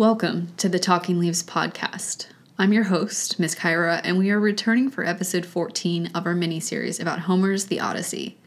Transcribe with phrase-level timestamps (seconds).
[0.00, 2.28] Welcome to the Talking Leaves podcast.
[2.58, 6.58] I'm your host, Miss Kyra, and we are returning for episode 14 of our mini
[6.58, 8.38] series about Homer's The Odyssey.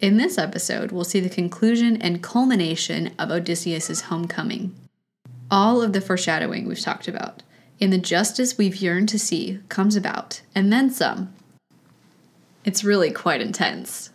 [0.00, 4.74] In this episode, we'll see the conclusion and culmination of Odysseus' homecoming.
[5.50, 7.42] All of the foreshadowing we've talked about,
[7.78, 11.30] and the justice we've yearned to see comes about, and then some.
[12.64, 14.12] It's really quite intense.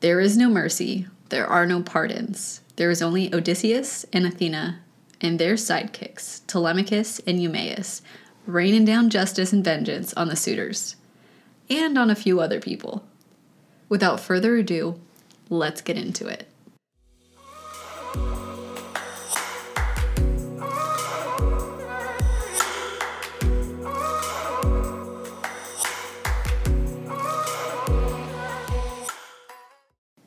[0.00, 2.60] There is no mercy, there are no pardons.
[2.74, 4.80] There is only Odysseus and Athena
[5.20, 8.02] and their sidekicks, Telemachus and Eumaeus,
[8.46, 10.96] raining down justice and vengeance on the suitors,
[11.68, 13.04] and on a few other people.
[13.88, 15.00] Without further ado,
[15.48, 16.48] let's get into it.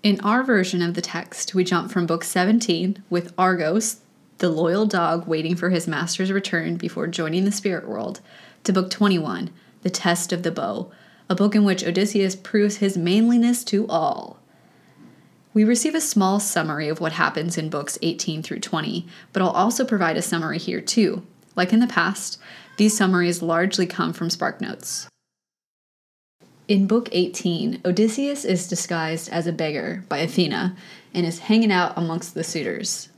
[0.01, 3.97] In our version of the text, we jump from book 17 with Argos,
[4.39, 8.21] the loyal dog waiting for his master's return before joining the spirit world,
[8.63, 9.51] to book 21,
[9.83, 10.91] The Test of the Bow,
[11.29, 14.39] a book in which Odysseus proves his manliness to all.
[15.53, 19.49] We receive a small summary of what happens in books 18 through 20, but I'll
[19.49, 21.25] also provide a summary here too.
[21.55, 22.39] Like in the past,
[22.77, 25.07] these summaries largely come from SparkNotes.
[26.69, 30.77] In Book 18, Odysseus is disguised as a beggar by Athena
[31.13, 33.08] and is hanging out amongst the suitors.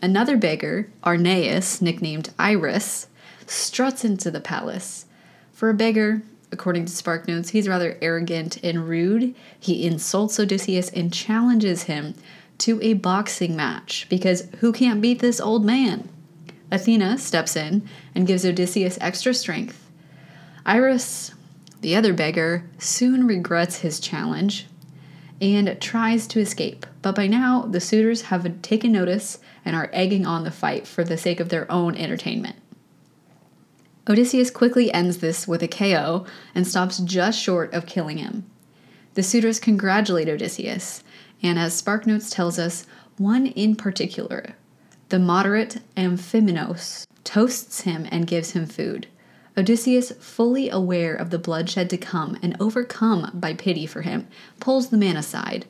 [0.00, 3.06] Another beggar, Arneus, nicknamed Irus,
[3.46, 5.06] struts into the palace.
[5.52, 9.34] For a beggar, according to SparkNotes, he's rather arrogant and rude.
[9.58, 12.14] He insults Odysseus and challenges him
[12.58, 16.08] to a boxing match because who can't beat this old man?
[16.70, 19.90] Athena steps in and gives Odysseus extra strength.
[20.64, 21.32] Irus,
[21.80, 24.66] the other beggar, soon regrets his challenge
[25.40, 26.84] and tries to escape.
[27.00, 31.04] But by now, the suitors have taken notice and are egging on the fight for
[31.04, 32.56] the sake of their own entertainment.
[34.08, 36.24] Odysseus quickly ends this with a KO
[36.54, 38.46] and stops just short of killing him.
[39.12, 41.04] The suitors congratulate Odysseus,
[41.42, 42.86] and as SparkNotes tells us,
[43.18, 44.54] one in particular,
[45.10, 49.06] the moderate Amphinomus, toasts him and gives him food.
[49.54, 54.28] Odysseus, fully aware of the bloodshed to come and overcome by pity for him,
[54.60, 55.66] pulls the man aside.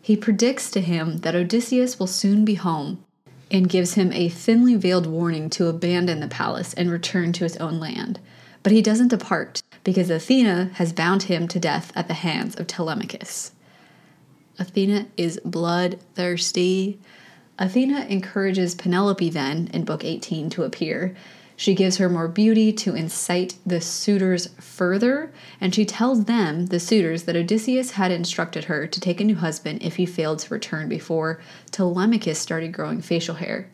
[0.00, 3.04] He predicts to him that Odysseus will soon be home
[3.50, 7.56] and gives him a thinly veiled warning to abandon the palace and return to his
[7.58, 8.18] own land.
[8.62, 12.66] But he doesn't depart because Athena has bound him to death at the hands of
[12.66, 13.52] Telemachus.
[14.58, 16.98] Athena is bloodthirsty.
[17.58, 21.14] Athena encourages Penelope then in Book 18 to appear
[21.56, 26.78] she gives her more beauty to incite the suitors further, and she tells them, the
[26.78, 30.52] suitors, that Odysseus had instructed her to take a new husband if he failed to
[30.52, 31.40] return before
[31.70, 33.70] Telemachus started growing facial hair.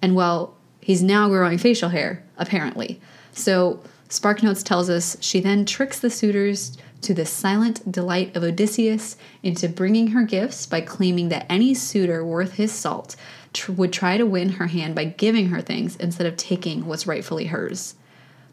[0.00, 3.00] And well, he's now growing facial hair, apparently.
[3.32, 9.16] So SparkNotes tells us she then tricks the suitors to the silent delight of Odysseus
[9.42, 13.16] into bringing her gifts by claiming that any suitor worth his salt
[13.54, 17.06] tr- would try to win her hand by giving her things instead of taking what's
[17.06, 17.94] rightfully hers.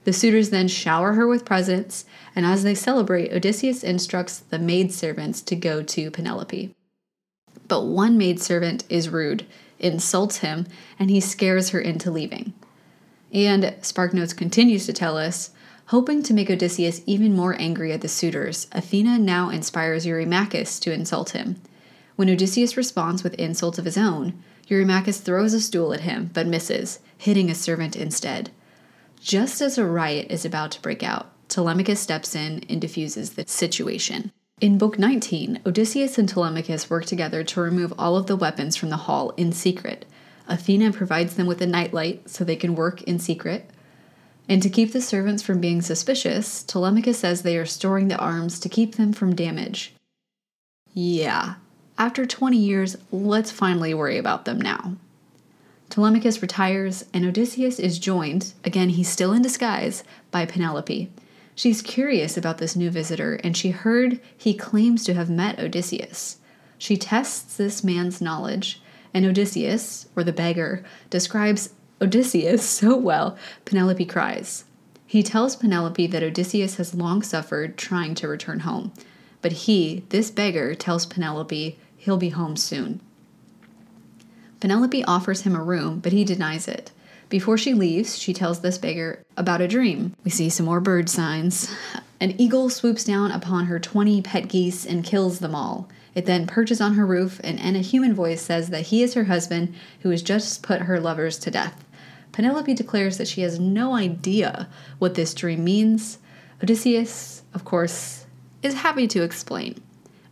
[0.03, 5.41] The suitors then shower her with presents, and as they celebrate, Odysseus instructs the maidservants
[5.43, 6.73] to go to Penelope.
[7.67, 9.45] But one maidservant is rude,
[9.77, 10.65] insults him,
[10.97, 12.53] and he scares her into leaving.
[13.31, 15.51] And SparkNotes continues to tell us
[15.87, 20.93] hoping to make Odysseus even more angry at the suitors, Athena now inspires Eurymachus to
[20.93, 21.61] insult him.
[22.15, 26.47] When Odysseus responds with insults of his own, Eurymachus throws a stool at him, but
[26.47, 28.51] misses, hitting a servant instead.
[29.19, 33.43] Just as a riot is about to break out, Telemachus steps in and diffuses the
[33.45, 34.31] situation.
[34.61, 38.89] In Book 19, Odysseus and Telemachus work together to remove all of the weapons from
[38.89, 40.05] the hall in secret.
[40.47, 43.69] Athena provides them with a nightlight so they can work in secret.
[44.47, 48.59] And to keep the servants from being suspicious, Telemachus says they are storing the arms
[48.61, 49.93] to keep them from damage.
[50.93, 51.55] Yeah,
[52.01, 54.95] after 20 years, let's finally worry about them now.
[55.87, 61.11] Telemachus retires, and Odysseus is joined, again, he's still in disguise, by Penelope.
[61.53, 66.37] She's curious about this new visitor, and she heard he claims to have met Odysseus.
[66.79, 68.81] She tests this man's knowledge,
[69.13, 71.69] and Odysseus, or the beggar, describes
[72.01, 74.65] Odysseus so well, Penelope cries.
[75.05, 78.91] He tells Penelope that Odysseus has long suffered trying to return home,
[79.43, 82.99] but he, this beggar, tells Penelope He'll be home soon.
[84.59, 86.89] Penelope offers him a room, but he denies it.
[87.29, 90.15] Before she leaves, she tells this beggar about a dream.
[90.23, 91.71] We see some more bird signs.
[92.19, 95.89] An eagle swoops down upon her 20 pet geese and kills them all.
[96.15, 99.13] It then perches on her roof, and in a human voice says that he is
[99.13, 101.85] her husband who has just put her lovers to death.
[102.31, 106.17] Penelope declares that she has no idea what this dream means.
[106.63, 108.25] Odysseus, of course,
[108.63, 109.79] is happy to explain.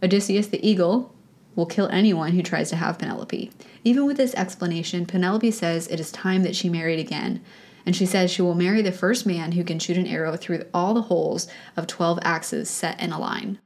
[0.01, 1.13] Odysseus the eagle
[1.59, 3.51] will kill anyone who tries to have Penelope.
[3.83, 7.41] Even with this explanation, Penelope says it is time that she married again,
[7.85, 10.63] and she says she will marry the first man who can shoot an arrow through
[10.73, 13.59] all the holes of 12 axes set in a line.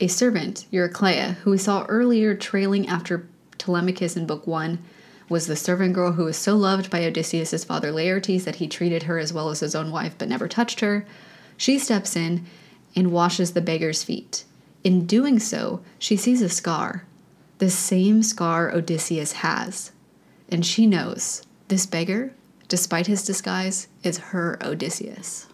[0.00, 4.78] A servant, Eurycleia, who we saw earlier trailing after Telemachus in Book 1,
[5.28, 9.04] was the servant girl who was so loved by Odysseus' father Laertes that he treated
[9.04, 11.06] her as well as his own wife but never touched her.
[11.56, 12.46] She steps in
[12.96, 14.44] and washes the beggar's feet.
[14.82, 17.04] In doing so, she sees a scar,
[17.58, 19.92] the same scar Odysseus has.
[20.48, 22.32] And she knows this beggar,
[22.68, 25.46] despite his disguise, is her Odysseus.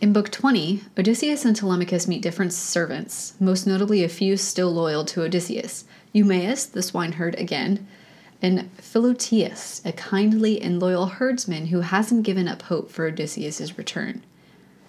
[0.00, 5.04] In Book 20, Odysseus and Telemachus meet different servants, most notably a few still loyal
[5.06, 7.86] to Odysseus Eumaeus, the swineherd again,
[8.40, 14.22] and Philoetius, a kindly and loyal herdsman who hasn't given up hope for Odysseus' return.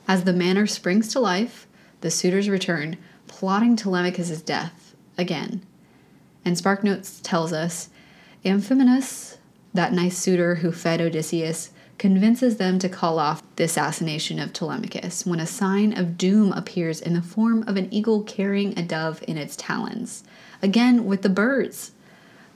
[0.07, 1.67] As the manor springs to life,
[2.01, 2.97] the suitors return,
[3.39, 5.61] plotting Telemachus' death again.
[6.43, 7.87] And SparkNotes tells us
[8.43, 9.37] Amphinomus,
[9.73, 15.25] that nice suitor who fed Odysseus, convinces them to call off the assassination of Telemachus
[15.25, 19.23] when a sign of doom appears in the form of an eagle carrying a dove
[19.25, 20.25] in its talons.
[20.61, 21.93] Again, with the birds.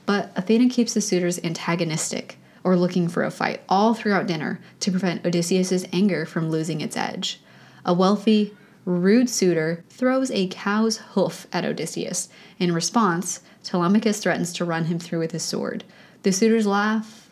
[0.04, 4.90] But Athena keeps the suitors antagonistic or looking for a fight all throughout dinner to
[4.90, 7.40] prevent Odysseus' anger from losing its edge.
[7.86, 8.54] A wealthy,
[8.84, 12.28] rude suitor throws a cow's hoof at Odysseus.
[12.58, 15.84] In response, Telemachus threatens to run him through with his sword.
[16.22, 17.30] The suitors laugh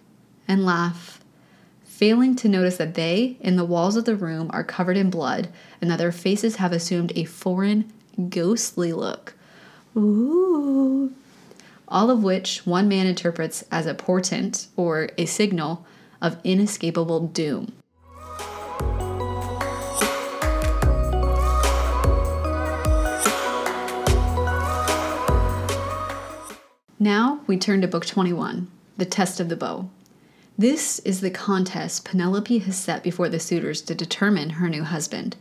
[0.49, 1.23] and laugh
[2.03, 5.49] failing to notice that they, in the walls of the room, are covered in blood
[5.81, 7.93] and that their faces have assumed a foreign,
[8.29, 9.35] ghostly look.
[9.97, 11.13] Ooh.
[11.87, 15.87] All of which one man interprets as a portent or a signal
[16.21, 17.73] of inescapable doom.
[27.03, 29.91] Now we turn to Book 21, The Test of the Bow.
[30.57, 35.37] This is the contest Penelope has set before the suitors to determine her new husband.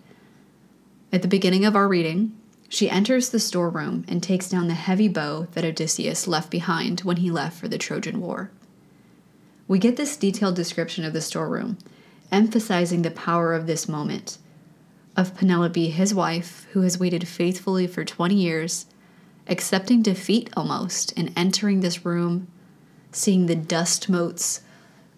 [1.14, 2.36] At the beginning of our reading,
[2.68, 7.18] she enters the storeroom and takes down the heavy bow that Odysseus left behind when
[7.18, 8.50] he left for the Trojan War.
[9.68, 11.78] We get this detailed description of the storeroom,
[12.32, 14.40] emphasizing the power of this moment
[15.16, 18.88] of Penelope, his wife, who has waited faithfully for 20 years,
[19.48, 22.48] accepting defeat almost, and entering this room,
[23.12, 24.62] seeing the dust motes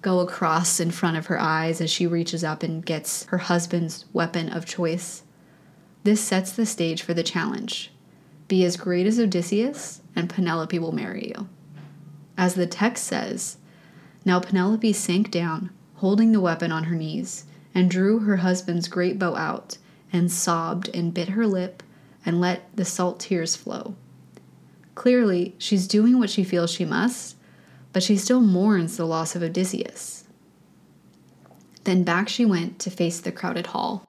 [0.01, 4.05] go across in front of her eyes as she reaches up and gets her husband's
[4.13, 5.23] weapon of choice.
[6.03, 7.89] This sets the stage for the challenge
[8.49, 11.47] be as great as Odysseus, and Penelope will marry you.
[12.37, 13.57] As the text says,
[14.25, 19.17] now Penelope sank down, holding the weapon on her knees, and drew her husband's great
[19.17, 19.77] bow out,
[20.11, 21.81] and sobbed and bit her lip,
[22.25, 23.95] and let the salt tears flow.
[24.95, 27.35] Clearly, she's doing what she feels she must,
[27.91, 30.25] but she still mourns the loss of Odysseus.
[31.83, 34.07] Then back she went to face the crowded hall,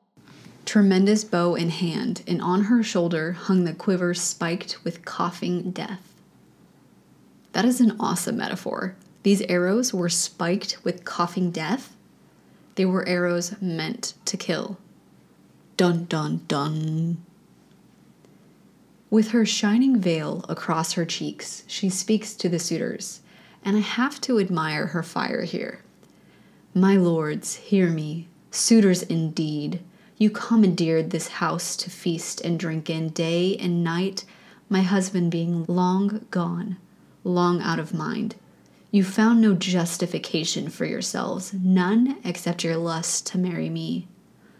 [0.64, 6.14] tremendous bow in hand, and on her shoulder hung the quiver spiked with coughing death.
[7.52, 8.96] That is an awesome metaphor.
[9.22, 11.94] These arrows were spiked with coughing death.
[12.74, 14.78] They were arrows meant to kill.
[15.76, 17.24] Dun dun dun.
[19.10, 23.20] With her shining veil across her cheeks, she speaks to the suitors
[23.64, 25.80] and I have to admire her fire here.
[26.74, 29.80] My lords, hear me, suitors indeed.
[30.18, 34.24] You commandeered this house to feast and drink in day and night,
[34.68, 36.76] my husband being long gone,
[37.22, 38.34] long out of mind.
[38.90, 44.06] You found no justification for yourselves, none except your lust to marry me.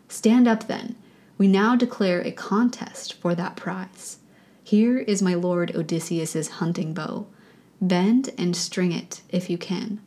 [0.09, 0.97] Stand up then.
[1.37, 4.19] We now declare a contest for that prize.
[4.66, 7.26] Here is my lord Odysseus's hunting bow.
[7.83, 10.00] Bend and string it if you can.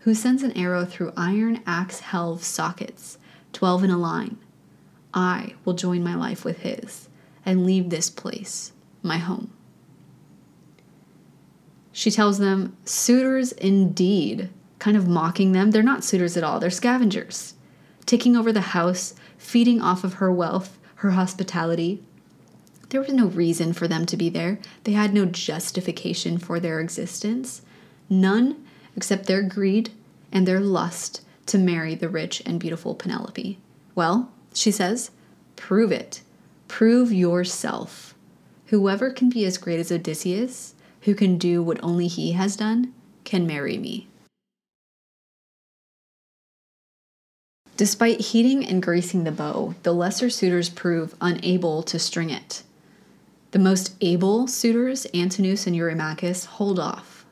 [0.00, 3.16] Who sends an arrow through iron axe helve sockets,
[3.54, 4.36] twelve in a line?
[5.14, 7.08] I will join my life with his
[7.46, 8.72] and leave this place,
[9.02, 9.50] my home.
[11.90, 15.70] She tells them, suitors indeed, kind of mocking them.
[15.70, 17.54] They're not suitors at all, they're scavengers,
[18.04, 22.02] taking over the house, feeding off of her wealth, her hospitality,
[22.90, 24.58] there was no reason for them to be there.
[24.84, 27.62] They had no justification for their existence.
[28.08, 28.64] None
[28.96, 29.90] except their greed
[30.32, 33.58] and their lust to marry the rich and beautiful Penelope.
[33.94, 35.10] Well, she says,
[35.56, 36.22] prove it.
[36.68, 38.14] Prove yourself.
[38.66, 42.92] Whoever can be as great as Odysseus, who can do what only he has done,
[43.24, 44.08] can marry me.
[47.76, 52.62] Despite heating and greasing the bow, the lesser suitors prove unable to string it.
[53.52, 57.24] The most able suitors, Antinous and Eurymachus, hold off.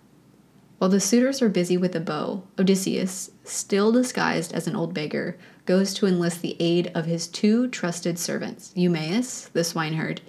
[0.79, 5.37] While the suitors are busy with the bow, Odysseus, still disguised as an old beggar,
[5.67, 10.21] goes to enlist the aid of his two trusted servants, Eumaeus, the swineherd,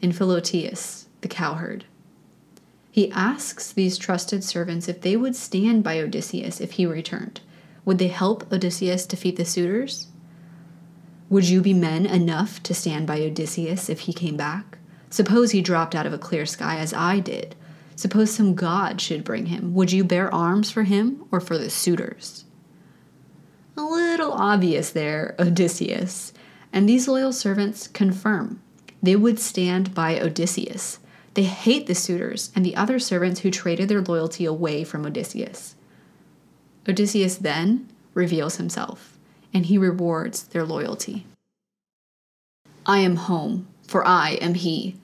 [0.00, 1.84] and Philoetius, the cowherd.
[2.90, 7.40] He asks these trusted servants if they would stand by Odysseus if he returned.
[7.84, 10.06] Would they help Odysseus defeat the suitors?
[11.28, 14.78] Would you be men enough to stand by Odysseus if he came back?
[15.14, 17.54] Suppose he dropped out of a clear sky as I did.
[17.94, 19.72] Suppose some god should bring him.
[19.72, 22.46] Would you bear arms for him or for the suitors?
[23.76, 26.32] A little obvious there, Odysseus.
[26.72, 28.60] And these loyal servants confirm
[29.04, 30.98] they would stand by Odysseus.
[31.34, 35.76] They hate the suitors and the other servants who traded their loyalty away from Odysseus.
[36.88, 39.16] Odysseus then reveals himself,
[39.52, 41.24] and he rewards their loyalty.
[42.84, 44.96] I am home, for I am he.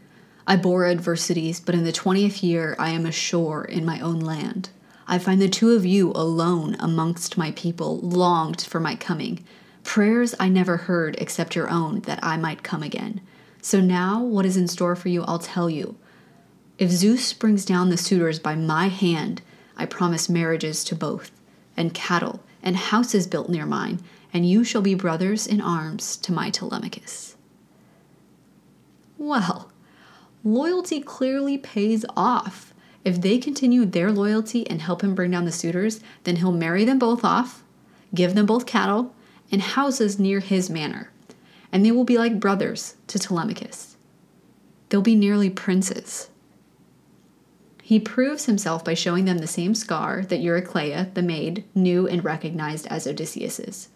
[0.47, 4.71] I bore adversities, but in the twentieth year I am ashore in my own land.
[5.07, 9.45] I find the two of you alone amongst my people, longed for my coming.
[9.83, 13.21] Prayers I never heard except your own, that I might come again.
[13.63, 15.97] So now, what is in store for you, I'll tell you.
[16.79, 19.43] If Zeus brings down the suitors by my hand,
[19.77, 21.31] I promise marriages to both,
[21.77, 24.01] and cattle, and houses built near mine,
[24.33, 27.37] and you shall be brothers in arms to my Telemachus.
[29.19, 29.71] Well,
[30.45, 32.73] loyalty clearly pays off.
[33.05, 36.85] If they continue their loyalty and help him bring down the suitors, then he'll marry
[36.85, 37.63] them both off,
[38.15, 39.15] give them both cattle,
[39.51, 41.11] and houses near his manor,
[41.73, 43.97] and they will be like brothers to Telemachus.
[44.89, 46.31] They'll be nearly princes.
[47.83, 52.25] He proves himself by showing them the same scar that Eurycleia, the maid, knew and
[52.25, 53.89] recognized as Odysseus's.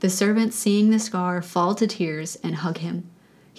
[0.00, 3.10] The servants, seeing the scar, fall to tears and hug him.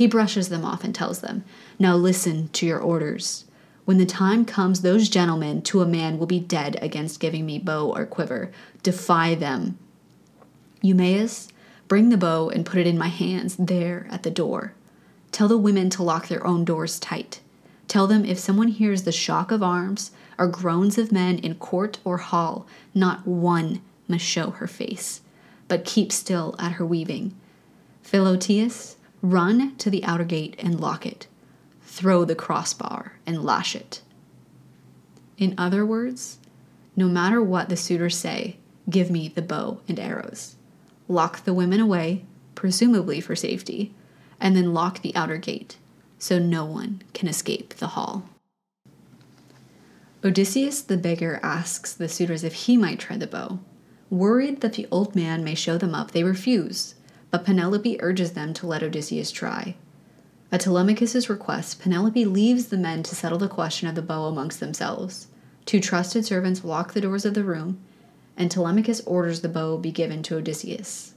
[0.01, 1.43] He brushes them off and tells them,
[1.77, 3.45] Now listen to your orders.
[3.85, 7.59] When the time comes, those gentlemen to a man will be dead against giving me
[7.59, 8.49] bow or quiver.
[8.81, 9.77] Defy them.
[10.81, 11.49] Eumaeus,
[11.87, 14.73] bring the bow and put it in my hands there at the door.
[15.31, 17.39] Tell the women to lock their own doors tight.
[17.87, 21.99] Tell them if someone hears the shock of arms or groans of men in court
[22.03, 22.65] or hall,
[22.95, 25.21] not one must show her face,
[25.67, 27.35] but keep still at her weaving.
[28.03, 31.27] Philoetius, Run to the outer gate and lock it.
[31.83, 34.01] Throw the crossbar and lash it.
[35.37, 36.39] In other words,
[36.95, 38.57] no matter what the suitors say,
[38.89, 40.55] give me the bow and arrows.
[41.07, 42.25] Lock the women away,
[42.55, 43.93] presumably for safety,
[44.39, 45.77] and then lock the outer gate
[46.17, 48.29] so no one can escape the hall.
[50.23, 53.59] Odysseus the beggar asks the suitors if he might try the bow.
[54.09, 56.95] Worried that the old man may show them up, they refuse
[57.31, 59.75] but Penelope urges them to let Odysseus try.
[60.51, 64.59] At Telemachus's request, Penelope leaves the men to settle the question of the bow amongst
[64.59, 65.27] themselves.
[65.65, 67.79] Two trusted servants lock the doors of the room,
[68.35, 71.13] and Telemachus orders the bow be given to Odysseus.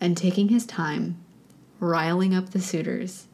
[0.00, 1.18] And taking his time,
[1.80, 3.26] riling up the suitors,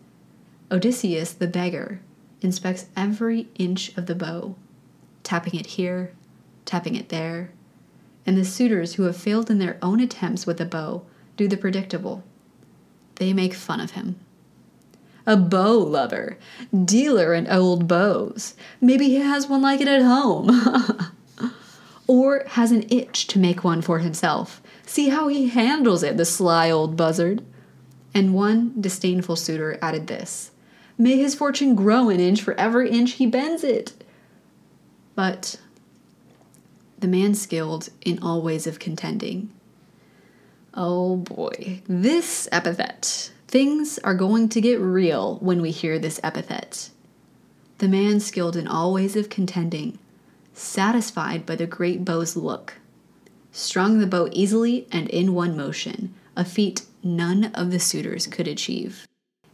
[0.72, 2.00] Odysseus, the beggar,
[2.40, 4.56] inspects every inch of the bow,
[5.22, 6.12] tapping it here,
[6.64, 7.50] tapping it there,
[8.26, 11.02] and the suitors who have failed in their own attempts with a bow
[11.36, 12.22] do the predictable.
[13.16, 14.18] They make fun of him.
[15.26, 16.38] A bow lover,
[16.84, 18.54] dealer in old bows.
[18.80, 20.50] Maybe he has one like it at home.
[22.06, 24.60] or has an itch to make one for himself.
[24.84, 27.42] See how he handles it, the sly old buzzard.
[28.12, 30.50] And one disdainful suitor added this
[30.96, 33.94] May his fortune grow an inch for every inch he bends it.
[35.14, 35.60] But
[37.04, 39.50] the man skilled in all ways of contending.
[40.72, 43.30] Oh boy, this epithet.
[43.46, 46.88] Things are going to get real when we hear this epithet.
[47.76, 49.98] The man skilled in all ways of contending,
[50.54, 52.78] satisfied by the great bow's look,
[53.52, 58.48] strung the bow easily and in one motion, a feat none of the suitors could
[58.48, 59.06] achieve.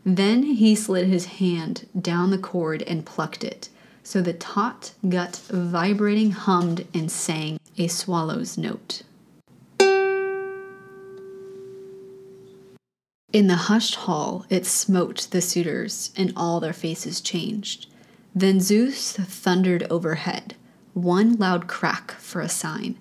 [0.05, 3.71] Then he slid his hand down the cord and plucked it,
[4.03, 9.03] so the taut gut vibrating hummed and sang a swallow's note.
[13.33, 17.87] In the hushed hall, it smote the suitors, and all their faces changed.
[18.35, 20.57] Then Zeus thundered overhead,
[20.95, 22.99] one loud crack for a sign,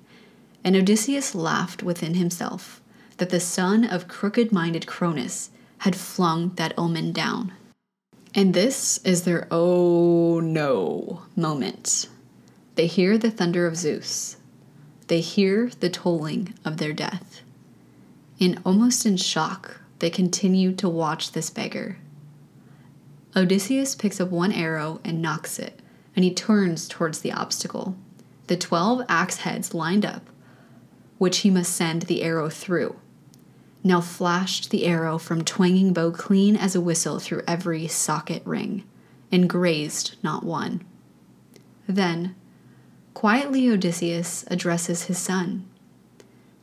[0.63, 2.79] and Odysseus laughed within himself
[3.17, 7.53] that the son of crooked minded Cronus had flung that omen down.
[8.35, 12.07] And this is their oh no moment.
[12.75, 14.37] They hear the thunder of Zeus.
[15.07, 17.41] They hear the tolling of their death.
[18.39, 21.97] And almost in shock, they continue to watch this beggar.
[23.35, 25.79] Odysseus picks up one arrow and nocks it,
[26.15, 27.95] and he turns towards the obstacle.
[28.47, 30.29] The twelve axe heads lined up,
[31.17, 32.95] which he must send the arrow through.
[33.83, 38.83] Now flashed the arrow from twanging bow clean as a whistle through every socket ring,
[39.31, 40.83] and grazed not one.
[41.87, 42.35] Then,
[43.13, 45.65] quietly Odysseus addresses his son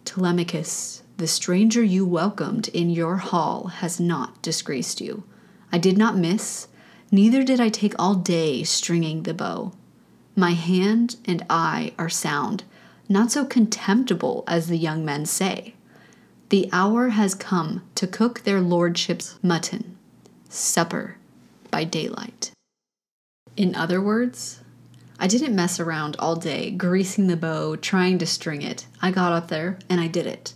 [0.05, 5.25] Telemachus, the stranger you welcomed in your hall has not disgraced you.
[5.73, 6.69] I did not miss,
[7.11, 9.73] neither did I take all day stringing the bow.
[10.37, 12.65] My hand and eye are sound,
[13.09, 15.75] not so contemptible as the young men say.
[16.49, 19.99] The hour has come to cook their lordship's mutton,
[20.49, 21.17] supper
[21.73, 22.53] by daylight.
[23.57, 24.61] In other words,
[25.19, 28.87] I didn't mess around all day, greasing the bow, trying to string it.
[29.03, 30.55] I got up there and I did it.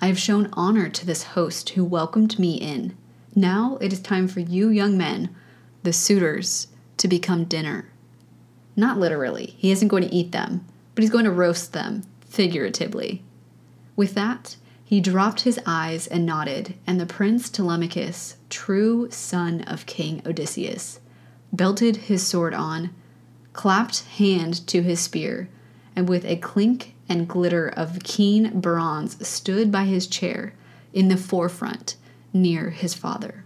[0.00, 2.96] I have shown honor to this host who welcomed me in.
[3.34, 5.34] Now it is time for you young men,
[5.82, 6.68] the suitors,
[6.98, 7.88] to become dinner.
[8.76, 13.24] Not literally, he isn't going to eat them, but he's going to roast them, figuratively.
[13.96, 14.56] With that,
[14.92, 21.00] he dropped his eyes and nodded, and the prince Telemachus, true son of King Odysseus,
[21.50, 22.90] belted his sword on,
[23.54, 25.48] clapped hand to his spear,
[25.96, 30.52] and with a clink and glitter of keen bronze stood by his chair
[30.92, 31.96] in the forefront
[32.34, 33.41] near his father.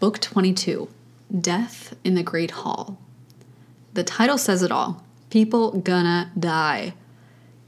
[0.00, 0.88] Book 22
[1.42, 2.96] Death in the Great Hall.
[3.92, 6.94] The title says it all People Gonna Die.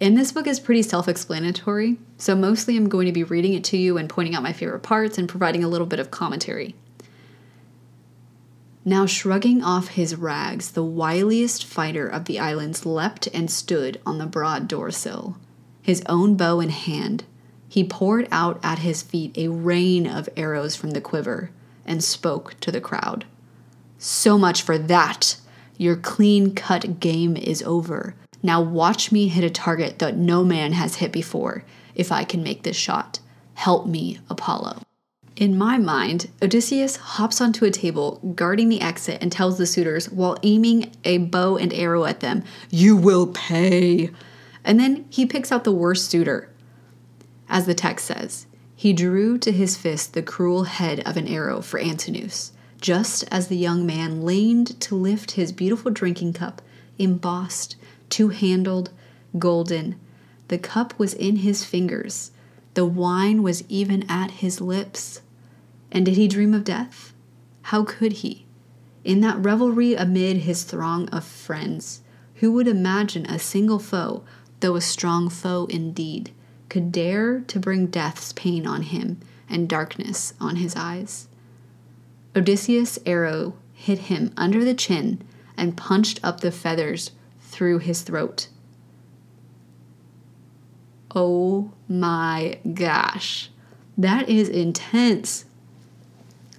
[0.01, 3.64] And this book is pretty self explanatory, so mostly I'm going to be reading it
[3.64, 6.75] to you and pointing out my favorite parts and providing a little bit of commentary.
[8.83, 14.16] Now, shrugging off his rags, the wiliest fighter of the islands leapt and stood on
[14.16, 15.37] the broad door sill,
[15.83, 17.25] his own bow in hand.
[17.68, 21.51] He poured out at his feet a rain of arrows from the quiver
[21.87, 23.25] and spoke to the crowd.
[23.99, 25.37] So much for that.
[25.77, 28.14] Your clean cut game is over.
[28.42, 31.64] Now watch me hit a target that no man has hit before,
[31.95, 33.21] if I can make this shot.
[33.55, 34.83] Help me, Apollo.
[35.37, 40.11] In my mind, Odysseus hops onto a table, guarding the exit, and tells the suitors,
[40.11, 44.11] while aiming a bow and arrow at them, You will pay.
[44.64, 46.51] And then he picks out the worst suitor.
[47.49, 48.47] As the text says,
[48.83, 53.47] he drew to his fist the cruel head of an arrow for Antinous, just as
[53.47, 56.61] the young man leaned to lift his beautiful drinking cup,
[56.99, 57.77] embossed,
[58.11, 58.90] two handled,
[59.38, 59.95] golden.
[60.49, 62.33] The cup was in his fingers,
[62.75, 65.23] the wine was even at his lips.
[65.92, 67.14] And did he dream of death?
[67.71, 68.47] How could he?
[69.05, 72.01] In that revelry amid his throng of friends,
[72.40, 74.25] who would imagine a single foe,
[74.59, 76.33] though a strong foe indeed?
[76.73, 81.29] Could dare to bring death's pain on him and darkness on his eyes.
[82.35, 85.23] Odysseus' arrow hit him under the chin
[85.55, 87.11] and punched up the feathers
[87.43, 88.49] through his throat.
[91.15, 93.51] Oh my gosh,
[93.99, 95.45] that is intense.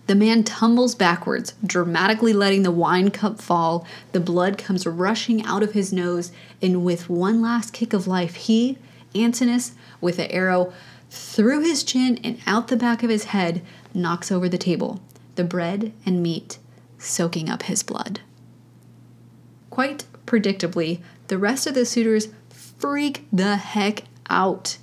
[0.05, 3.87] The man tumbles backwards, dramatically letting the wine cup fall.
[4.11, 8.35] The blood comes rushing out of his nose, and with one last kick of life,
[8.35, 8.77] he,
[9.15, 10.73] Antinous, with an arrow
[11.09, 13.61] through his chin and out the back of his head,
[13.93, 15.01] knocks over the table,
[15.35, 16.57] the bread and meat
[16.97, 18.21] soaking up his blood.
[19.69, 24.77] Quite predictably, the rest of the suitors freak the heck out.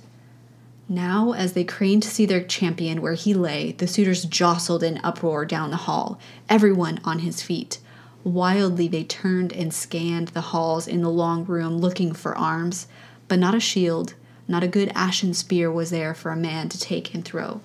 [0.87, 4.99] Now, as they craned to see their champion where he lay, the suitors jostled in
[5.03, 7.79] uproar down the hall, everyone on his feet.
[8.23, 12.87] Wildly, they turned and scanned the halls in the long room looking for arms,
[13.27, 14.15] but not a shield,
[14.47, 17.61] not a good ashen spear was there for a man to take and throw.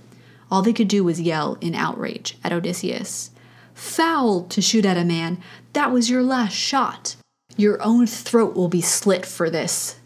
[0.50, 3.30] All they could do was yell in outrage at Odysseus.
[3.74, 5.38] Foul to shoot at a man!
[5.72, 7.16] That was your last shot!
[7.56, 9.96] Your own throat will be slit for this.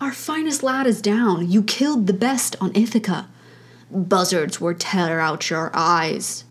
[0.00, 1.50] Our finest lad is down.
[1.50, 3.28] You killed the best on Ithaca.
[3.90, 6.44] Buzzards will tear out your eyes.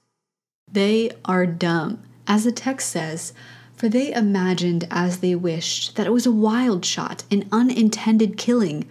[0.69, 3.33] They are dumb, as the text says,
[3.75, 8.87] for they imagined as they wished that it was a wild shot, an unintended killing,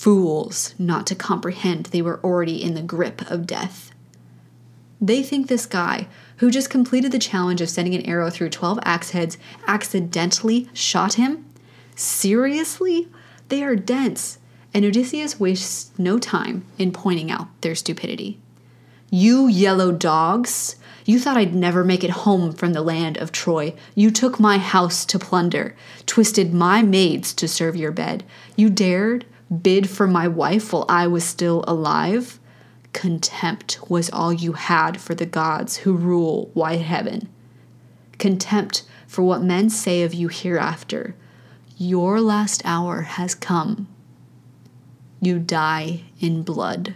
[0.00, 3.92] fools not to comprehend they were already in the grip of death.
[4.98, 6.08] They think this guy,
[6.38, 9.36] who just completed the challenge of sending an arrow through 12 axe heads,
[9.66, 11.44] accidentally shot him?
[11.96, 13.08] Seriously?
[13.50, 14.38] They are dense,
[14.72, 18.40] and Odysseus wastes no time in pointing out their stupidity.
[19.10, 20.76] You yellow dogs!
[21.04, 23.74] You thought I'd never make it home from the land of Troy.
[23.94, 28.24] You took my house to plunder, twisted my maids to serve your bed.
[28.56, 32.38] You dared bid for my wife while I was still alive?
[32.92, 37.28] Contempt was all you had for the gods who rule wide heaven.
[38.18, 41.14] Contempt for what men say of you hereafter.
[41.76, 43.88] Your last hour has come.
[45.20, 46.94] You die in blood.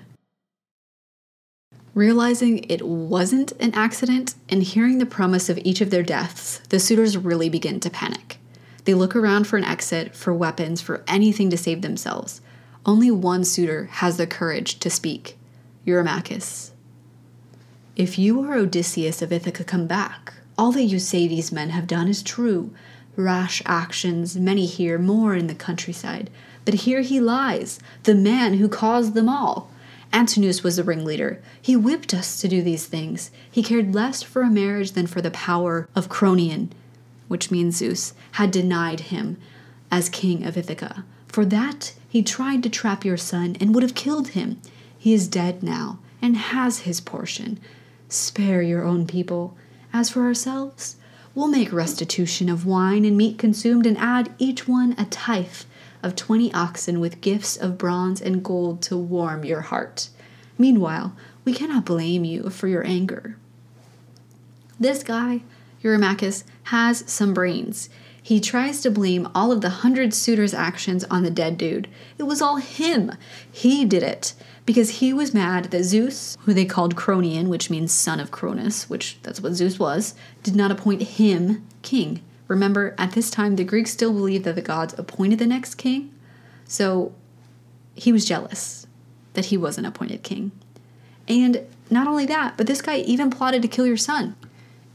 [1.95, 6.81] Realizing it wasn't an accident and hearing the promise of each of their deaths, the
[6.81, 8.39] suitors really begin to panic.
[8.85, 12.41] They look around for an exit, for weapons, for anything to save themselves.
[12.87, 15.39] Only one suitor has the courage to speak
[15.87, 16.71] Eurymachus.
[17.97, 20.35] If you are Odysseus of Ithaca, come back.
[20.59, 22.73] All that you say these men have done is true.
[23.17, 26.29] Rash actions, many here, more in the countryside.
[26.65, 29.71] But here he lies, the man who caused them all.
[30.13, 31.41] Antinous was the ringleader.
[31.61, 33.31] He whipped us to do these things.
[33.51, 36.71] He cared less for a marriage than for the power of Cronion,
[37.35, 39.39] which means Zeus, had denied him
[39.91, 41.05] as king of Ithaca.
[41.27, 44.61] For that he tried to trap your son and would have killed him.
[44.97, 47.59] He is dead now and has his portion.
[48.09, 49.57] Spare your own people.
[49.93, 50.95] As for ourselves,
[51.35, 55.65] we'll make restitution of wine and meat consumed and add each one a tithe
[56.05, 60.09] of twenty oxen with gifts of bronze and gold to warm your heart.
[60.57, 63.37] Meanwhile, we cannot blame you for your anger.
[64.79, 65.43] This guy,
[65.85, 67.89] Eurymachus, has some brains.
[68.23, 71.89] He tries to blame all of the hundred suitors' actions on the dead dude.
[72.17, 73.13] It was all him.
[73.53, 74.33] He did it
[74.65, 78.89] because he was mad that Zeus, who they called Cronion, which means son of Cronus,
[78.89, 82.23] which that's what Zeus was, did not appoint him king.
[82.49, 86.11] Remember, at this time, the Greeks still believed that the gods appointed the next king.
[86.67, 87.15] So
[87.95, 88.87] he was jealous
[89.35, 90.51] that he wasn't appointed king.
[91.29, 94.37] And not only that, but this guy even plotted to kill your son.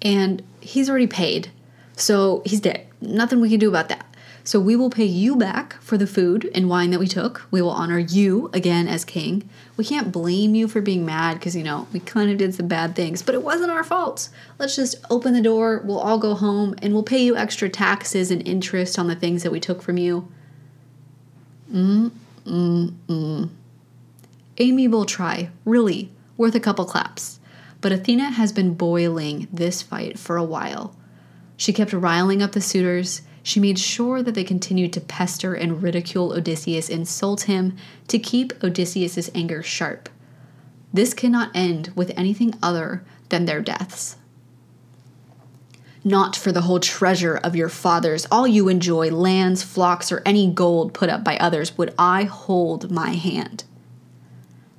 [0.02, 1.52] And he's already paid.
[1.96, 2.86] So he's dead.
[3.02, 4.06] Nothing we can do about that.
[4.44, 7.46] So we will pay you back for the food and wine that we took.
[7.52, 9.48] We will honor you again as king.
[9.78, 12.68] We can't blame you for being mad because, you know, we kind of did some
[12.68, 14.30] bad things, but it wasn't our fault.
[14.58, 15.82] Let's just open the door.
[15.84, 19.44] We'll all go home and we'll pay you extra taxes and interest on the things
[19.44, 20.28] that we took from you.
[21.72, 22.12] Mm,
[22.46, 23.50] mm, mm.
[24.58, 27.39] Amiable try, really, worth a couple claps.
[27.82, 30.96] But Athena has been boiling this fight for a while.
[31.56, 33.22] She kept riling up the suitors.
[33.42, 37.76] She made sure that they continued to pester and ridicule Odysseus, insult him,
[38.08, 40.10] to keep Odysseus's anger sharp.
[40.94, 44.18] This cannot end with anything other than their deaths.
[46.04, 50.50] Not for the whole treasure of your fathers, all you enjoy, lands, flocks, or any
[50.50, 53.66] gold put up by others, would I hold my hand.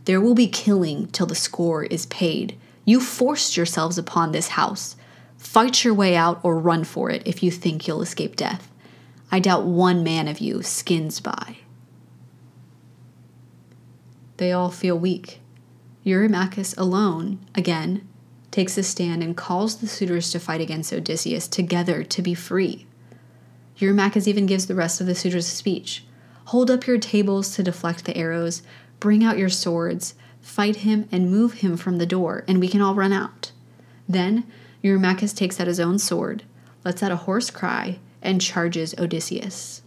[0.06, 2.56] There will be killing till the score is paid.
[2.90, 4.96] You forced yourselves upon this house.
[5.38, 8.68] Fight your way out or run for it if you think you'll escape death.
[9.30, 11.58] I doubt one man of you skins by.
[14.38, 15.40] They all feel weak.
[16.04, 18.08] Eurymachus alone, again,
[18.50, 22.88] takes a stand and calls the suitors to fight against Odysseus together to be free.
[23.78, 26.04] Eurymachus even gives the rest of the suitors a speech.
[26.46, 28.62] Hold up your tables to deflect the arrows,
[28.98, 32.80] bring out your swords, fight him, and move him from the door, and we can
[32.80, 33.52] all run out.
[34.08, 34.44] Then
[34.82, 36.44] Eurymachus takes out his own sword,
[36.84, 39.82] lets out a hoarse cry, and charges Odysseus.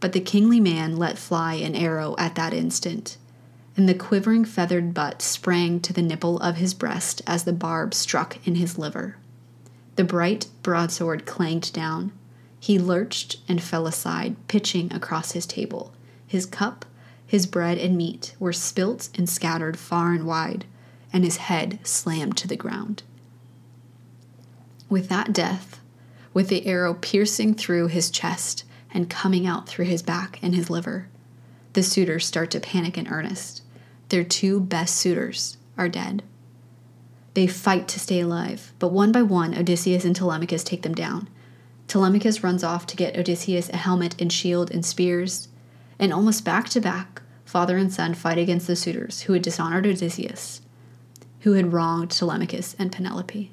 [0.00, 3.16] But the kingly man let fly an arrow at that instant,
[3.76, 7.94] and the quivering feathered butt sprang to the nipple of his breast as the barb
[7.94, 9.16] struck in his liver.
[9.96, 12.12] The bright broadsword clanged down.
[12.60, 15.92] He lurched and fell aside, pitching across his table.
[16.26, 16.84] His cup,
[17.28, 20.64] his bread and meat were spilt and scattered far and wide
[21.12, 23.02] and his head slammed to the ground.
[24.88, 25.80] With that death,
[26.32, 30.70] with the arrow piercing through his chest and coming out through his back and his
[30.70, 31.08] liver,
[31.74, 33.62] the suitors start to panic in earnest.
[34.08, 36.22] Their two best suitors are dead.
[37.34, 41.28] They fight to stay alive, but one by one, Odysseus and Telemachus take them down.
[41.86, 45.48] Telemachus runs off to get Odysseus a helmet and shield and spears,
[45.98, 49.86] and almost back to back, father and son fight against the suitors who had dishonored
[49.86, 50.60] Odysseus
[51.40, 53.52] who had wronged Telemachus and Penelope.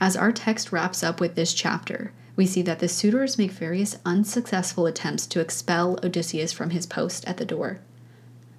[0.00, 3.98] As our text wraps up with this chapter, we see that the suitors make various
[4.04, 7.80] unsuccessful attempts to expel Odysseus from his post at the door.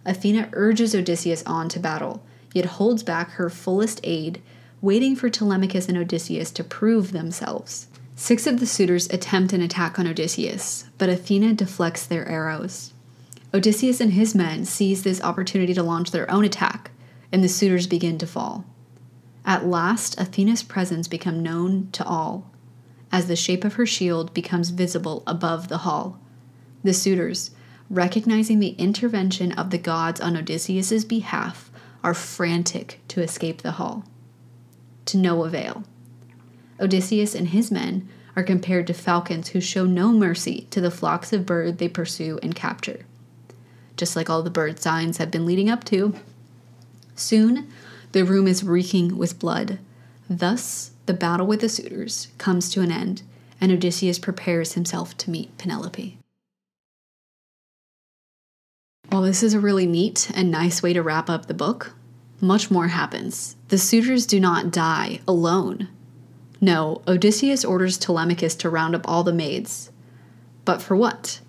[0.06, 2.24] Athena urges Odysseus on to battle.
[2.54, 4.40] yet holds back her fullest aid,
[4.80, 7.88] waiting for Telemachus and Odysseus to prove themselves.
[8.16, 12.94] Six of the suitors attempt an attack on Odysseus, but Athena deflects their arrows.
[13.54, 16.92] Odysseus and his men seize this opportunity to launch their own attack,
[17.32, 18.66] and the suitors begin to fall.
[19.46, 22.52] At last, Athena's presence becomes known to all,
[23.12, 26.20] as the shape of her shield becomes visible above the hall.
[26.84, 27.52] The suitors,
[27.90, 31.72] recognizing the intervention of the gods on Odysseus's behalf,
[32.04, 34.06] are frantic to escape the hall.
[35.06, 35.84] To no avail.
[36.80, 41.32] Odysseus and his men are compared to falcons who show no mercy to the flocks
[41.32, 43.06] of birds they pursue and capture.
[43.96, 46.16] Just like all the bird signs have been leading up to.
[47.16, 47.68] Soon,
[48.12, 49.80] the room is reeking with blood.
[50.30, 53.22] Thus, the battle with the suitors comes to an end,
[53.62, 56.18] and Odysseus prepares himself to meet Penelope.
[59.10, 61.94] While this is a really neat and nice way to wrap up the book,
[62.42, 63.56] much more happens.
[63.68, 65.88] The suitors do not die alone.
[66.64, 69.92] No, Odysseus orders Telemachus to round up all the maids.
[70.64, 71.42] But for what?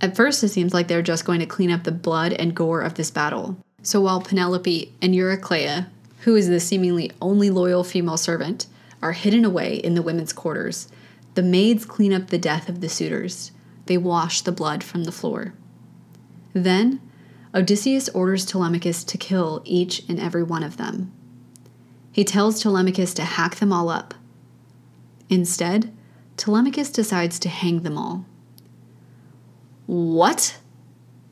[0.00, 2.80] At first, it seems like they're just going to clean up the blood and gore
[2.80, 3.58] of this battle.
[3.82, 5.88] So while Penelope and Eurycleia,
[6.20, 8.66] who is the seemingly only loyal female servant,
[9.02, 10.88] are hidden away in the women's quarters,
[11.34, 13.52] the maids clean up the death of the suitors.
[13.84, 15.52] They wash the blood from the floor.
[16.54, 17.02] Then,
[17.54, 21.12] Odysseus orders Telemachus to kill each and every one of them.
[22.14, 24.14] He tells Telemachus to hack them all up.
[25.28, 25.92] Instead,
[26.36, 28.24] Telemachus decides to hang them all.
[29.86, 30.58] What?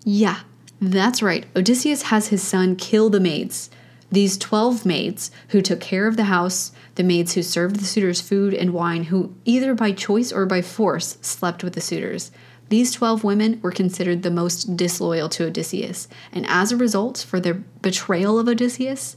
[0.05, 0.41] Yeah,
[0.81, 1.47] that's right.
[1.55, 3.71] Odysseus has his son kill the maids.
[4.11, 8.21] These 12 maids who took care of the house, the maids who served the suitors
[8.21, 12.33] food and wine, who either by choice or by force slept with the suitors,
[12.71, 17.39] these 12 women were considered the most disloyal to Odysseus, and as a result, for
[17.39, 19.17] their betrayal of Odysseus,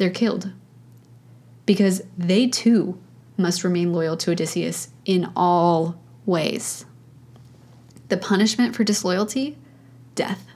[0.00, 0.50] they're killed.
[1.66, 2.98] Because they too
[3.36, 6.84] must remain loyal to Odysseus in all ways.
[8.08, 9.56] The punishment for disloyalty?
[10.16, 10.46] Death.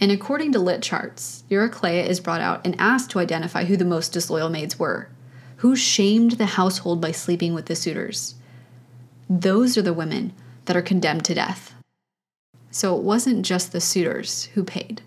[0.00, 4.12] And according to LitCharts, Eurycleia is brought out and asked to identify who the most
[4.12, 5.08] disloyal maids were.
[5.56, 8.34] Who shamed the household by sleeping with the suitors?
[9.28, 10.32] Those are the women
[10.64, 11.74] that are condemned to death.
[12.70, 15.02] So it wasn't just the suitors who paid,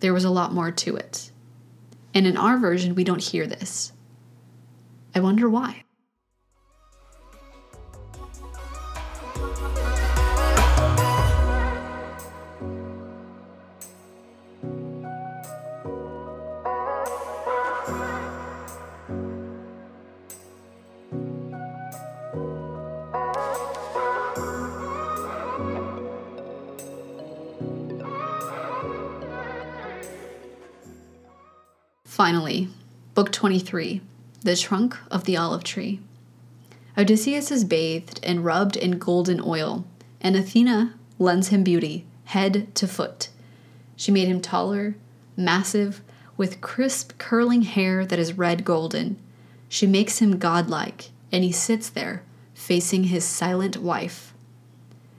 [0.00, 1.30] there was a lot more to it.
[2.14, 3.92] And in our version, we don't hear this.
[5.14, 5.83] I wonder why.
[32.14, 32.68] Finally,
[33.14, 34.00] Book 23
[34.44, 35.98] The Trunk of the Olive Tree.
[36.96, 39.84] Odysseus is bathed and rubbed in golden oil,
[40.20, 43.30] and Athena lends him beauty, head to foot.
[43.96, 44.94] She made him taller,
[45.36, 46.02] massive,
[46.36, 49.16] with crisp, curling hair that is red golden.
[49.68, 52.22] She makes him godlike, and he sits there,
[52.54, 54.32] facing his silent wife.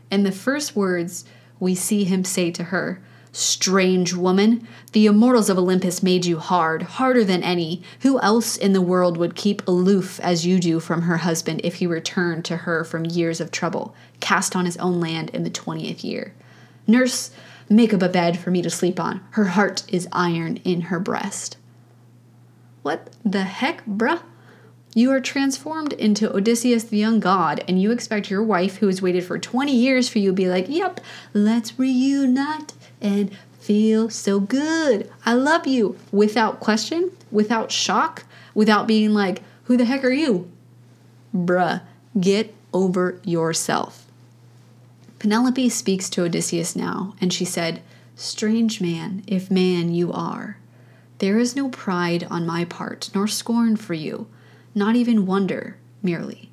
[0.09, 1.25] And the first words
[1.59, 3.01] we see him say to her
[3.35, 7.81] Strange woman, the immortals of Olympus made you hard, harder than any.
[7.99, 11.75] Who else in the world would keep aloof as you do from her husband if
[11.75, 15.49] he returned to her from years of trouble, cast on his own land in the
[15.49, 16.33] twentieth year?
[16.87, 17.31] Nurse,
[17.67, 19.21] make up a bed for me to sleep on.
[19.31, 21.57] Her heart is iron in her breast.
[22.83, 24.21] What the heck, bruh?
[24.93, 29.01] You are transformed into Odysseus the young god, and you expect your wife, who has
[29.01, 31.01] waited for 20 years for you, to be like, Yep,
[31.33, 32.71] let's reunite
[33.05, 35.11] and feel so good.
[35.25, 38.23] I love you without question, without shock,
[38.55, 40.51] without being like, Who the heck are you?
[41.33, 41.81] Bruh,
[42.19, 44.07] get over yourself.
[45.19, 47.83] Penelope speaks to Odysseus now, and she said,
[48.15, 50.57] Strange man, if man you are.
[51.19, 54.27] There is no pride on my part, nor scorn for you,
[54.73, 56.49] not even wonder, merely.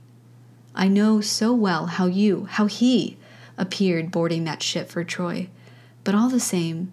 [0.75, 3.17] I know so well how you, how he,
[3.57, 5.49] appeared boarding that ship for Troy
[6.05, 6.93] but all the same,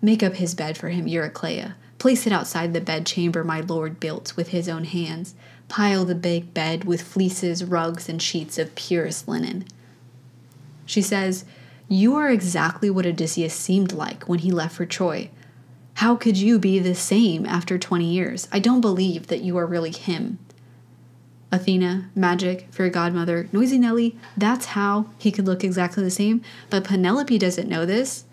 [0.00, 1.74] make up his bed for him, Eurycleia.
[1.98, 5.34] Place it outside the bedchamber my lord built with his own hands.
[5.68, 9.64] Pile the big bed with fleeces, rugs, and sheets of purest linen.
[10.86, 11.44] She says,
[11.88, 15.30] You are exactly what Odysseus seemed like when he left for Troy.
[15.94, 18.46] How could you be the same after 20 years?
[18.52, 20.38] I don't believe that you are really him.
[21.50, 26.42] Athena, Magic, Fairy Godmother, Noisy Nelly, that's how he could look exactly the same.
[26.70, 28.24] But Penelope doesn't know this.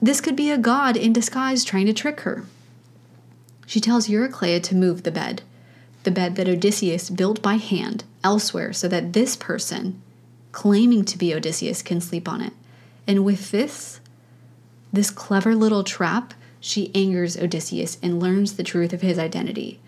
[0.00, 2.44] This could be a god in disguise trying to trick her.
[3.66, 5.42] She tells Eurycleia to move the bed,
[6.04, 10.00] the bed that Odysseus built by hand elsewhere, so that this person,
[10.52, 12.52] claiming to be Odysseus, can sleep on it.
[13.06, 14.00] And with this,
[14.92, 19.80] this clever little trap, she angers Odysseus and learns the truth of his identity.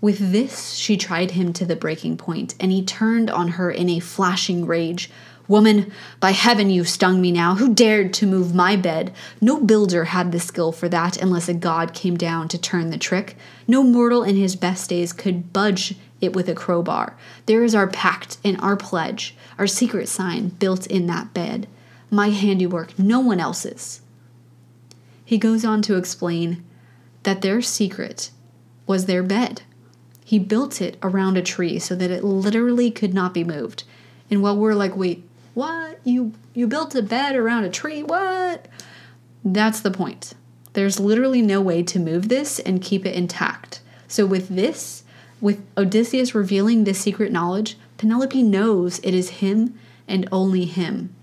[0.00, 3.88] With this, she tried him to the breaking point, and he turned on her in
[3.88, 5.10] a flashing rage.
[5.48, 7.54] Woman, by heaven, you've stung me now.
[7.54, 9.12] Who dared to move my bed?
[9.40, 12.98] No builder had the skill for that unless a god came down to turn the
[12.98, 13.36] trick.
[13.68, 17.16] No mortal in his best days could budge it with a crowbar.
[17.46, 21.68] There is our pact and our pledge, our secret sign built in that bed.
[22.10, 24.00] My handiwork, no one else's.
[25.24, 26.64] He goes on to explain
[27.24, 28.30] that their secret
[28.86, 29.62] was their bed.
[30.24, 33.84] He built it around a tree so that it literally could not be moved.
[34.30, 35.25] And while we're like, wait,
[35.56, 35.98] what?
[36.04, 38.02] You you built a bed around a tree?
[38.02, 38.66] What?
[39.44, 40.34] That's the point.
[40.74, 43.80] There's literally no way to move this and keep it intact.
[44.06, 45.04] So with this,
[45.40, 51.14] with Odysseus revealing this secret knowledge, Penelope knows it is him and only him.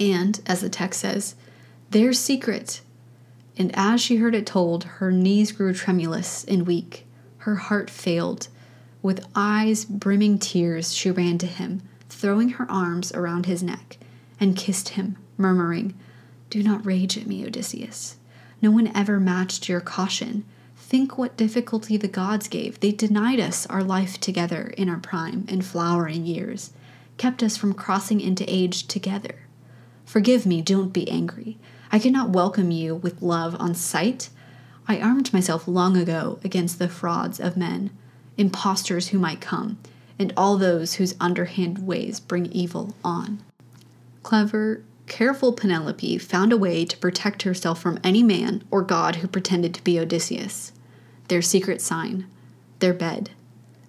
[0.00, 1.34] And as the text says,
[1.90, 2.80] their secret.
[3.56, 7.06] And as she heard it told, her knees grew tremulous and weak
[7.48, 8.48] her heart failed.
[9.00, 11.80] With eyes brimming tears, she ran to him,
[12.18, 13.96] throwing her arms around his neck,
[14.40, 15.94] and kissed him, murmuring,
[16.50, 18.16] Do not rage at me, Odysseus.
[18.60, 20.44] No one ever matched your caution.
[20.76, 22.80] Think what difficulty the gods gave.
[22.80, 26.72] They denied us our life together in our prime and flowering years,
[27.18, 29.46] kept us from crossing into age together.
[30.04, 31.56] Forgive me, don't be angry.
[31.92, 34.30] I cannot welcome you with love on sight.
[34.88, 37.90] I armed myself long ago against the frauds of men,
[38.36, 39.78] impostors who might come,
[40.18, 43.42] and all those whose underhand ways bring evil on.
[44.22, 49.28] Clever, careful Penelope found a way to protect herself from any man or god who
[49.28, 50.72] pretended to be Odysseus.
[51.28, 52.26] Their secret sign,
[52.80, 53.30] their bed.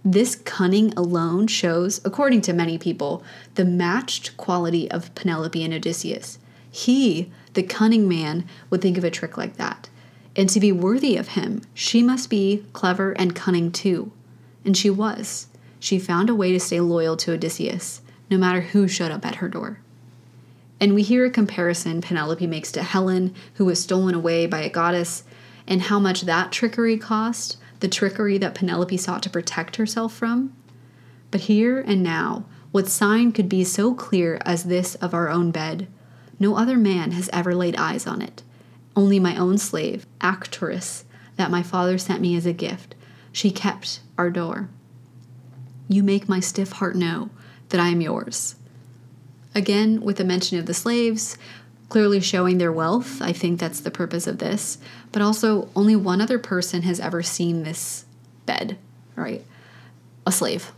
[0.06, 3.22] This cunning alone shows, according to many people,
[3.56, 6.40] the matched quality of Penelope and Odysseus.
[6.72, 9.90] He, the cunning man, would think of a trick like that.
[10.36, 14.14] And to be worthy of him, she must be clever and cunning too.
[14.64, 15.48] And she was.
[15.80, 19.36] She found a way to stay loyal to Odysseus, no matter who showed up at
[19.36, 19.80] her door.
[20.80, 24.70] And we hear a comparison Penelope makes to Helen, who was stolen away by a
[24.70, 25.24] goddess,
[25.68, 30.54] and how much that trickery cost, the trickery that Penelope sought to protect herself from.
[31.32, 35.52] But here and now, what sign could be so clear as this of our own
[35.52, 35.88] bed?
[36.40, 38.44] No other man has ever laid eyes on it
[39.00, 41.06] only my own slave, Actoris,
[41.38, 42.96] that my father sent me as a gift.
[43.32, 44.70] She kept our door.
[45.90, 47.30] You make my stiff heart know
[47.68, 48.56] that I am yours.
[49.54, 51.38] Again, with the mention of the slaves,
[51.90, 54.78] clearly showing their wealth, I think that's the purpose of this,
[55.12, 58.06] but also only one other person has ever seen this
[58.46, 58.78] bed,
[59.18, 59.44] right?
[60.26, 60.72] A slave.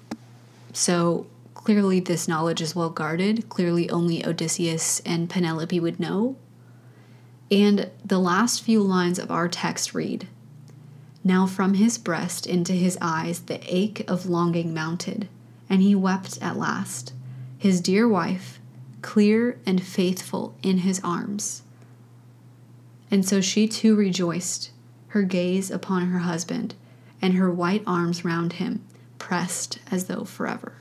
[0.73, 3.47] So clearly, this knowledge is well guarded.
[3.49, 6.37] Clearly, only Odysseus and Penelope would know
[7.51, 10.27] and the last few lines of our text read
[11.23, 15.27] Now from his breast into his eyes the ache of longing mounted,
[15.69, 17.13] and he wept at last,
[17.57, 18.59] his dear wife,
[19.01, 21.61] clear and faithful in his arms.
[23.11, 24.71] And so she too rejoiced,
[25.07, 26.73] her gaze upon her husband,
[27.21, 28.81] and her white arms round him,
[29.19, 30.73] pressed as though forever.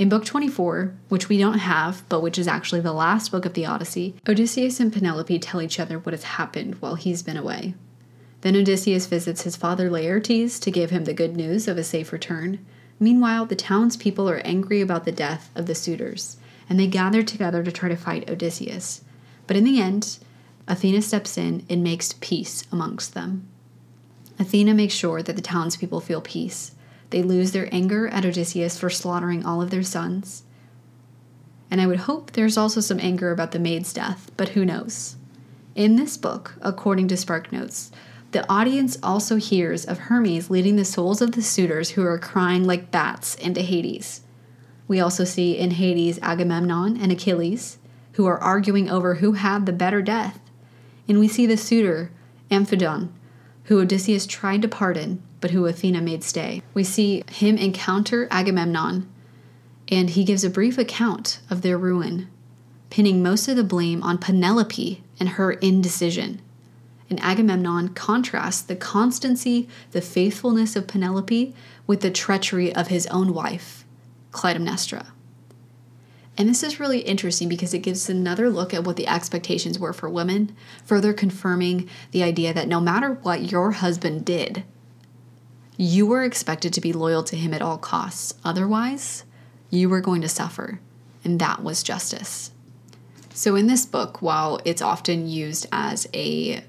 [0.00, 3.52] In Book 24, which we don't have, but which is actually the last book of
[3.52, 7.74] the Odyssey, Odysseus and Penelope tell each other what has happened while he's been away.
[8.40, 12.14] Then Odysseus visits his father Laertes to give him the good news of a safe
[12.14, 12.64] return.
[12.98, 17.62] Meanwhile, the townspeople are angry about the death of the suitors, and they gather together
[17.62, 19.02] to try to fight Odysseus.
[19.46, 20.18] But in the end,
[20.66, 23.46] Athena steps in and makes peace amongst them.
[24.38, 26.74] Athena makes sure that the townspeople feel peace
[27.10, 30.44] they lose their anger at Odysseus for slaughtering all of their sons.
[31.70, 35.16] And I would hope there's also some anger about the maid's death, but who knows?
[35.74, 37.90] In this book, according to SparkNotes,
[38.32, 42.64] the audience also hears of Hermes leading the souls of the suitors who are crying
[42.64, 44.22] like bats into Hades.
[44.86, 47.78] We also see in Hades Agamemnon and Achilles,
[48.14, 50.40] who are arguing over who had the better death.
[51.08, 52.10] And we see the suitor,
[52.50, 53.10] Amphimedon,
[53.64, 56.62] who Odysseus tried to pardon, but who Athena made stay.
[56.74, 59.08] We see him encounter Agamemnon,
[59.88, 62.28] and he gives a brief account of their ruin,
[62.90, 66.40] pinning most of the blame on Penelope and her indecision.
[67.08, 71.54] And Agamemnon contrasts the constancy, the faithfulness of Penelope
[71.86, 73.84] with the treachery of his own wife,
[74.30, 75.06] Clytemnestra.
[76.38, 79.92] And this is really interesting because it gives another look at what the expectations were
[79.92, 84.64] for women, further confirming the idea that no matter what your husband did,
[85.80, 88.34] you were expected to be loyal to him at all costs.
[88.44, 89.24] Otherwise,
[89.70, 90.78] you were going to suffer.
[91.24, 92.50] And that was justice.
[93.32, 96.62] So, in this book, while it's often used as a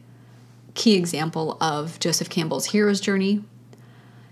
[0.75, 3.43] key example of Joseph Campbell's hero's journey,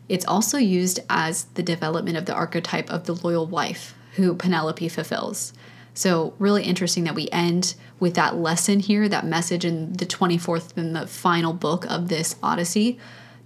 [0.08, 4.88] it's also used as the development of the archetype of the loyal wife who Penelope
[4.88, 5.52] fulfills.
[5.94, 10.78] So, really interesting that we end with that lesson here, that message in the 24th
[10.78, 12.98] and the final book of this Odyssey.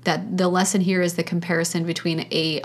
[0.04, 2.62] That the lesson here is the comparison between a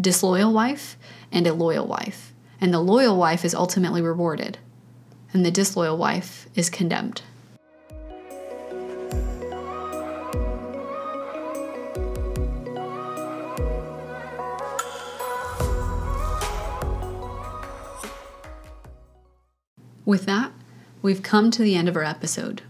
[0.00, 0.96] disloyal wife
[1.30, 2.32] and a loyal wife.
[2.60, 4.56] And the loyal wife is ultimately rewarded,
[5.32, 7.20] and the disloyal wife is condemned.
[20.06, 20.52] With that,
[21.02, 22.62] we've come to the end of our episode.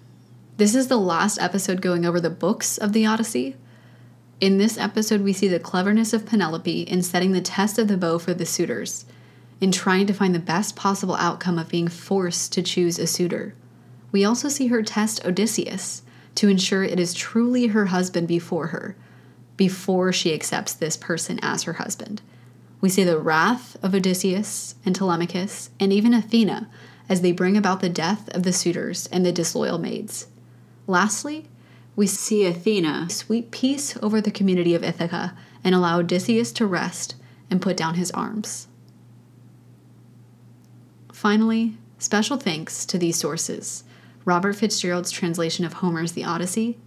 [0.56, 3.56] This is the last episode going over the books of the Odyssey.
[4.38, 7.96] In this episode, we see the cleverness of Penelope in setting the test of the
[7.96, 9.06] bow for the suitors,
[9.62, 13.54] in trying to find the best possible outcome of being forced to choose a suitor.
[14.12, 16.02] We also see her test Odysseus
[16.34, 18.94] to ensure it is truly her husband before her,
[19.56, 22.20] before she accepts this person as her husband.
[22.82, 26.68] We see the wrath of Odysseus and Telemachus, and even Athena
[27.08, 30.26] as they bring about the death of the suitors and the disloyal maids.
[30.86, 31.48] Lastly,
[31.96, 35.34] we see Athena sweep peace over the community of Ithaca
[35.64, 37.16] and allow Odysseus to rest
[37.50, 38.68] and put down his arms.
[41.12, 43.82] Finally, special thanks to these sources
[44.26, 46.78] Robert Fitzgerald's translation of Homer's The Odyssey,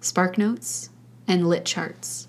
[0.00, 0.90] SparkNotes,
[1.26, 2.26] and LitCharts.